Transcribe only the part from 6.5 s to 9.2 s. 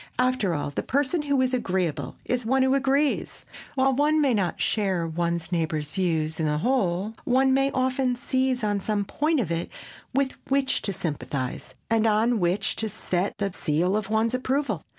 whole, one may often seize on some